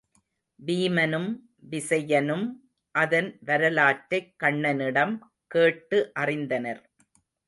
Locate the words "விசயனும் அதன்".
1.69-3.37